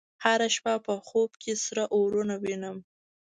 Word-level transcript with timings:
هره 0.23 0.47
شپه 0.55 0.73
په 0.85 0.93
خوب 1.07 1.31
کې 1.41 1.53
سره 1.65 1.83
اورونه 1.95 2.35
وینم 2.43 2.77